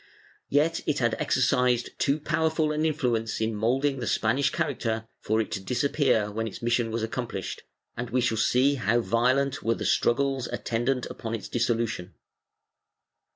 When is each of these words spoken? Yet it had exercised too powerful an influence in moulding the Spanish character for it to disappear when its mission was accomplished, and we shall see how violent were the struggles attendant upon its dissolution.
Yet 0.49 0.81
it 0.87 0.97
had 0.97 1.13
exercised 1.19 1.91
too 1.99 2.19
powerful 2.19 2.71
an 2.71 2.87
influence 2.87 3.39
in 3.39 3.53
moulding 3.53 3.99
the 3.99 4.07
Spanish 4.07 4.49
character 4.49 5.07
for 5.19 5.39
it 5.39 5.51
to 5.51 5.59
disappear 5.63 6.31
when 6.31 6.47
its 6.47 6.59
mission 6.63 6.89
was 6.89 7.03
accomplished, 7.03 7.61
and 7.95 8.09
we 8.09 8.19
shall 8.19 8.37
see 8.39 8.73
how 8.73 9.01
violent 9.01 9.61
were 9.61 9.75
the 9.75 9.85
struggles 9.85 10.47
attendant 10.47 11.05
upon 11.05 11.35
its 11.35 11.47
dissolution. 11.47 12.15